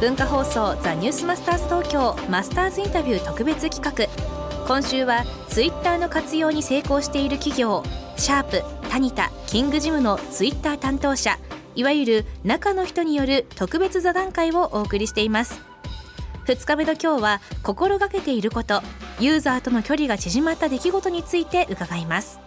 [0.00, 4.08] 文化放送ザニュースマスターズ東京マスターズインタビュー特別企画。
[4.66, 7.82] 今週はツイッターの活用に成功している企業
[8.16, 11.38] シャープタニタキングジムのツイッター担当者
[11.76, 15.60] いわゆる中の人による特別座談会をお送りしています。
[16.46, 18.82] 2日目の今日は心がけていること
[19.20, 22.40] ユーザーとの距離が縮まった出来事について伺います。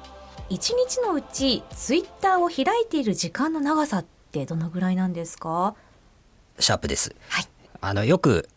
[0.50, 5.76] 1日のうちツイッターを開いている時間の長さってどのぐらいなんですか？
[6.60, 7.16] シャープです。
[7.30, 7.46] はい。
[7.82, 8.50] あのよく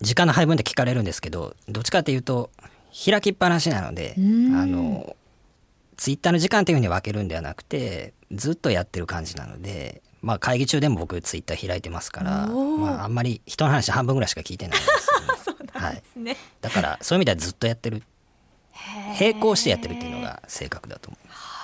[0.00, 2.50] 時間の配分で聞かれるんですけど、どっちかっていうと
[3.04, 5.16] 開きっぱなしなので、うんあの
[5.96, 10.02] ツイッターの時間というふうに分けるんではなくて、ずっとやってる感じなので。
[10.24, 16.02] まあ会議中でも僕ツイッター開いてますから、まああんまり人の話半分ぐらいしか聞いてないんですよね、 はい。
[16.16, 18.02] ねだからそういう意味ではずっとやってる、
[19.20, 21.54] 並行してやってるっていうのが正確だと思います。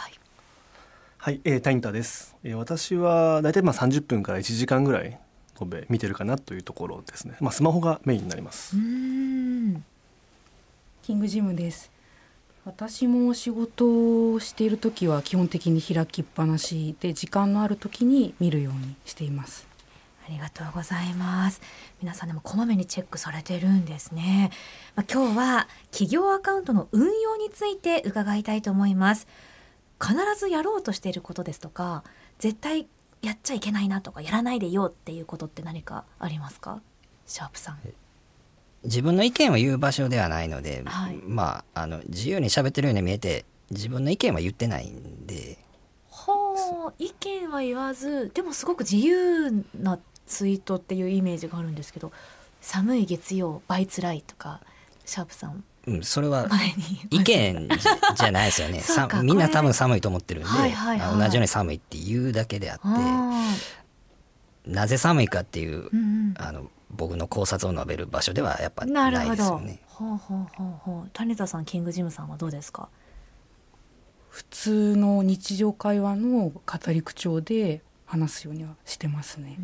[1.22, 5.18] はい、えー、タインターです、えー私は大体まあ30分から1時間ぐらい
[5.60, 7.36] 延べ見てるかなというところですね。
[7.40, 8.76] まあスマホがメインになります。
[8.76, 9.84] うん。
[11.02, 11.90] キングジムです。
[12.64, 19.66] 私も仕事をしている時は基本的に開きっぱなしで時間のある時に見るようにしています。
[20.26, 21.60] ありがとうございます。
[22.00, 24.50] 皆さんでもこまめにチェックされてるんですね、
[24.94, 29.26] まあ、今日は企業アカウントの運用について伺いたいと思います。
[30.00, 32.04] 必ずやろうとしていることですとか
[32.38, 32.86] 絶対
[33.22, 36.80] やっちゃいけないなとかやらないでよっていうことって何かありますか？
[37.26, 37.78] シャープさん。
[38.84, 41.16] 自分の意見を言う場所ではないので、はい。
[41.26, 45.58] まああの自由に喋ってるように見えて自分の意見は言ってないんで。
[46.10, 52.12] はあ意見は言わずでもすごく自由なツイートっていうイメージがあるんですけど
[52.60, 54.60] 寒い月曜倍つらいとか
[55.04, 56.48] シャープさんうん、それは
[57.10, 57.68] 意見
[58.16, 58.82] じゃないですよね。
[59.22, 61.08] みんな多分寒いと思ってるんで、はいはいはい。
[61.10, 63.54] あ同じように寒いって言うだけであってあ
[64.66, 66.34] なぜ寒いかっていう、ーうん。
[66.38, 69.80] あの僕の考察を述べる場所ではやっぱうん、なないですよね。
[69.86, 71.10] ほうほうほうほう。
[71.12, 72.88] 谷田さんキングジムさんはどうですか？
[74.28, 79.56] 普通の日常会話の語り口調で話すようにはしてますね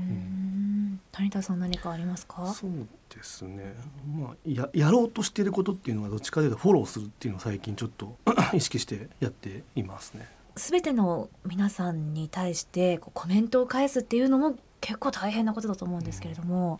[1.11, 2.47] 谷田さん何かありますか？
[2.47, 2.71] そう
[3.15, 3.75] ですね。
[4.17, 8.17] まあややろうとしていることっていうのはどっちかというとフォローするっていうのを最近ちょっと
[8.55, 10.29] 意識してやっていますね。
[10.56, 16.79] すべての皆さんに対してこうコメントを返すっていうのも結構大変なことだと思うんですけれども、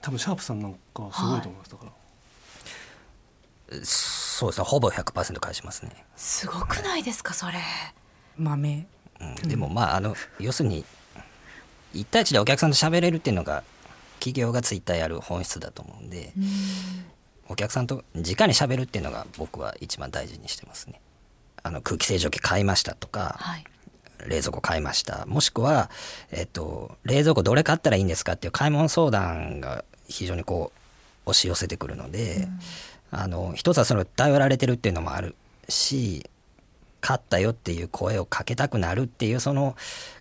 [0.00, 1.70] 多分シャープさんなんかはすごいと思います。
[1.72, 1.92] だから。
[3.84, 6.04] そうですねほぼ100%返しますね。
[6.16, 7.58] すごくないですかそれ
[8.36, 8.86] 豆
[9.20, 10.84] うん、でもまああの要するに
[11.94, 13.62] 1対1でお客さんと喋れるっていうのが
[14.18, 16.32] 企業がツイッターやる本質だと思うんで、
[17.48, 21.00] お客さんと直に喋るっていうのが僕は一番大事にしてますね。
[21.62, 23.64] あの空気清浄機買いましたとか、はい。
[24.26, 25.24] 冷蔵庫買いました。
[25.26, 25.90] もしくは、
[26.30, 30.72] えっと、冷蔵庫どれ買ったらいいんですかっていう買い物相談が非常にこ
[31.26, 32.46] う押し寄せてくるので、
[33.10, 35.34] あの一つはそれを頼られてるっていうのもある
[35.68, 36.28] し
[37.00, 39.76] 買ったよっていう声をかけたくなるっていうその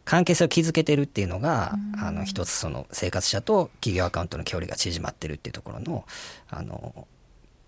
[0.06, 6.06] 関係性を築けてるっていうのが、あの一つその生活者と企業アカウントの距離が縮まってるっていうところの
[6.50, 7.08] あの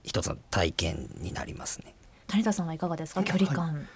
[0.04, 1.94] 一つの体験になりますね。
[2.28, 3.24] 谷田さんはいかがですか？
[3.24, 3.88] 距離感、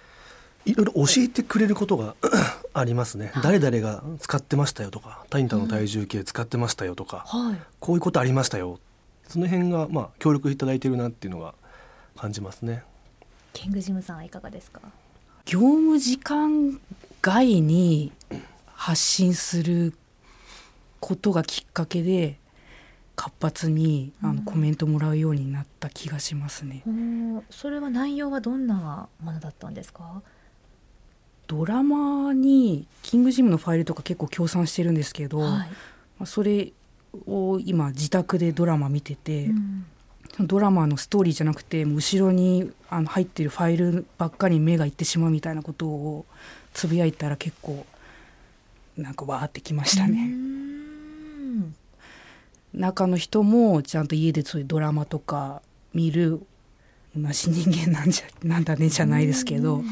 [0.66, 2.14] いろいろ教えてくれることが
[2.74, 3.32] ありますね。
[3.42, 8.78] 誰々が使ってましたよとか、タインタの体重計使ってましたよとか、はいこういうことありましたよ。
[9.26, 11.54] その辺がまあ協力いただいてるなっていうのが
[12.16, 12.84] 感じますね。
[13.52, 14.82] キングジムさんはいかがですか？
[15.46, 16.80] 業務時間
[17.22, 18.10] 外に
[18.74, 19.94] 発信する
[20.98, 22.36] ことがきっかけで
[23.14, 26.82] 活発にあのコメントもらうようになった気がしますね。
[26.84, 30.20] おーそれは内容はどんなものだったんですか？
[31.46, 35.50] ドラマにキングジムのファイルとか結構協賛してるんですけど、はい。
[35.50, 35.66] ま
[36.22, 36.72] あそれ
[37.28, 39.86] を今自宅でドラマ見てて、うん
[40.40, 46.26] ドラマのストーリーじゃなくてもう後ろにあの入ってるファイルばっかり目がいってしまうみたいなことを
[46.74, 47.86] つぶやいたら結構
[48.96, 50.26] なんかわーってきましたね。
[50.26, 51.74] ん
[52.74, 55.62] 中の人もちゃんと家でそういうドラマとか
[55.94, 56.42] 見る
[57.16, 59.82] 同じ人間なんじゃなんだねじゃないですけど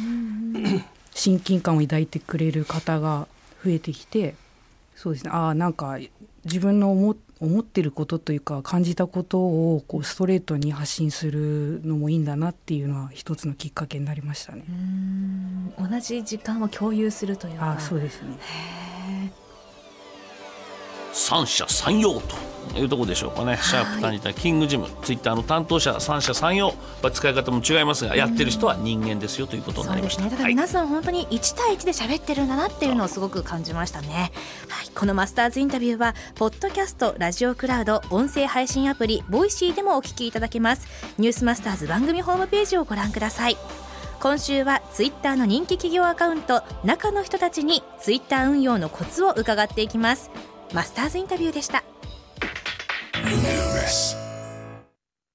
[1.14, 3.26] 親近感を抱いてくれる方が
[3.64, 4.34] 増えてきて
[4.94, 5.98] そうですねああなんか
[6.44, 14.64] 自分の思思ってることというか感じたことをこうストレートに発信するのもいいんだなっていうのは一つのきっかけになりましたね。
[15.78, 17.66] 同じ時間を共有するというか。
[17.66, 18.38] ああそうですね
[21.12, 22.20] 三者三様
[22.72, 24.88] というところでしょうかね、シャープタニタキングジム。
[25.02, 26.72] ツイッターの担当者三者三様、
[27.02, 30.22] まあ、使い方も違いますがやってる人は人間ですよということになりました。
[30.22, 30.30] すね。
[30.30, 34.32] ただはい皆さん本当に1対1で喋ってるんだなっていうのをすごく感じましたね、
[34.68, 40.86] はいこのマスターズインタビューはポッドキャストラジオクラウド音声配信アプリボイシーでもお聞きいただけます。
[41.18, 43.56] ニュースマスターズ番組ホームページをご覧ください。
[44.20, 50.30] 今週はツイッターの人気企業アカウント中の人たちにツイッター運用のコツを伺っていきます。
[50.72, 51.84] マスターズインタビューでした。